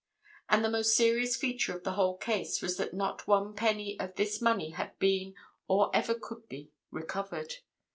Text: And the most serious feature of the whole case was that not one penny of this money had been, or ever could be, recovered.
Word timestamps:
And 0.49 0.65
the 0.65 0.69
most 0.71 0.97
serious 0.97 1.35
feature 1.35 1.75
of 1.77 1.83
the 1.83 1.91
whole 1.91 2.17
case 2.17 2.59
was 2.59 2.75
that 2.77 2.91
not 2.95 3.27
one 3.27 3.53
penny 3.53 3.99
of 3.99 4.15
this 4.15 4.41
money 4.41 4.71
had 4.71 4.97
been, 4.97 5.35
or 5.67 5.95
ever 5.95 6.15
could 6.15 6.49
be, 6.49 6.71
recovered. 6.89 7.57